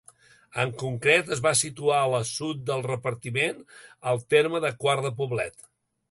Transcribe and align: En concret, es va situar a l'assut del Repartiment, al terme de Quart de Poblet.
En 0.61 0.69
concret, 0.83 1.27
es 1.35 1.41
va 1.47 1.51
situar 1.59 1.99
a 2.05 2.07
l'assut 2.13 2.63
del 2.69 2.81
Repartiment, 2.87 3.59
al 4.13 4.23
terme 4.35 4.63
de 4.65 4.71
Quart 4.85 5.07
de 5.09 5.13
Poblet. 5.21 5.69